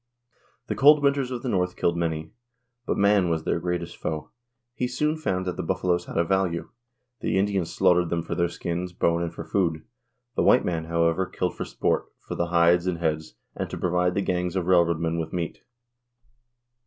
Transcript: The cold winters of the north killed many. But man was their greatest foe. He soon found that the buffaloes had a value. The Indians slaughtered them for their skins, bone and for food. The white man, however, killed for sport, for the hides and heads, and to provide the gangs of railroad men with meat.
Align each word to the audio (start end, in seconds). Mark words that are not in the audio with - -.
The 0.65 0.73
cold 0.73 1.03
winters 1.03 1.29
of 1.29 1.43
the 1.43 1.47
north 1.47 1.75
killed 1.75 1.95
many. 1.95 2.31
But 2.87 2.97
man 2.97 3.29
was 3.29 3.43
their 3.43 3.59
greatest 3.59 3.95
foe. 3.95 4.31
He 4.73 4.87
soon 4.87 5.15
found 5.15 5.45
that 5.45 5.57
the 5.57 5.61
buffaloes 5.61 6.05
had 6.05 6.17
a 6.17 6.23
value. 6.23 6.69
The 7.19 7.37
Indians 7.37 7.71
slaughtered 7.71 8.09
them 8.09 8.23
for 8.23 8.33
their 8.33 8.49
skins, 8.49 8.93
bone 8.93 9.21
and 9.21 9.31
for 9.31 9.43
food. 9.43 9.83
The 10.35 10.41
white 10.41 10.65
man, 10.65 10.85
however, 10.85 11.27
killed 11.27 11.55
for 11.55 11.65
sport, 11.65 12.07
for 12.17 12.33
the 12.33 12.47
hides 12.47 12.87
and 12.87 12.97
heads, 12.97 13.35
and 13.55 13.69
to 13.69 13.77
provide 13.77 14.15
the 14.15 14.21
gangs 14.23 14.55
of 14.55 14.65
railroad 14.65 14.99
men 14.99 15.19
with 15.19 15.33
meat. 15.33 15.59